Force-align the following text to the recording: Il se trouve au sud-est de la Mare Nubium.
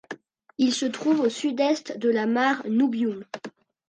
Il 0.57 0.73
se 0.73 0.87
trouve 0.87 1.19
au 1.19 1.29
sud-est 1.29 1.95
de 1.99 2.09
la 2.09 2.25
Mare 2.25 2.63
Nubium. 2.67 3.23